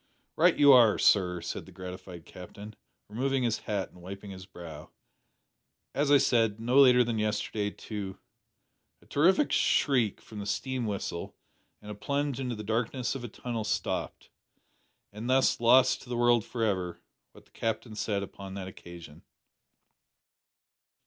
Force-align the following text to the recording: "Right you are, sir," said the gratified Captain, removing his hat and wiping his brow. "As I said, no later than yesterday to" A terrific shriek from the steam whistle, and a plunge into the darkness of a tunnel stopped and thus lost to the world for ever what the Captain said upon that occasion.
"Right 0.35 0.57
you 0.57 0.73
are, 0.73 0.97
sir," 0.97 1.41
said 1.41 1.67
the 1.67 1.71
gratified 1.71 2.25
Captain, 2.25 2.75
removing 3.07 3.43
his 3.43 3.59
hat 3.59 3.91
and 3.91 4.01
wiping 4.01 4.31
his 4.31 4.47
brow. 4.47 4.89
"As 5.93 6.09
I 6.09 6.17
said, 6.17 6.59
no 6.59 6.79
later 6.79 7.03
than 7.03 7.19
yesterday 7.19 7.69
to" 7.69 8.17
A 9.03 9.05
terrific 9.05 9.51
shriek 9.51 10.19
from 10.19 10.39
the 10.39 10.47
steam 10.47 10.87
whistle, 10.87 11.35
and 11.83 11.91
a 11.91 11.93
plunge 11.93 12.39
into 12.39 12.55
the 12.55 12.63
darkness 12.63 13.13
of 13.13 13.23
a 13.23 13.27
tunnel 13.27 13.63
stopped 13.63 14.31
and 15.13 15.29
thus 15.29 15.59
lost 15.59 16.01
to 16.01 16.09
the 16.09 16.17
world 16.17 16.43
for 16.43 16.63
ever 16.63 16.99
what 17.33 17.45
the 17.45 17.51
Captain 17.51 17.93
said 17.95 18.23
upon 18.23 18.55
that 18.55 18.67
occasion. 18.67 19.21